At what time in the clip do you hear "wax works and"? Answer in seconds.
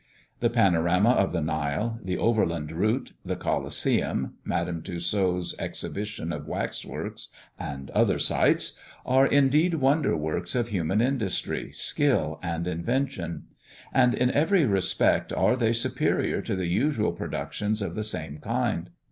6.47-7.91